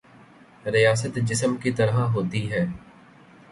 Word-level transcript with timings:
ریاست 0.65 1.19
جسم 1.21 1.55
کی 1.57 1.71
طرح 1.71 1.99
ہوتی 2.13 2.51
ہے۔ 2.51 2.65